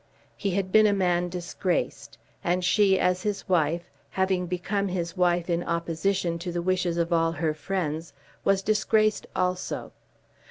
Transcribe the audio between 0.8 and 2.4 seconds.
a man disgraced,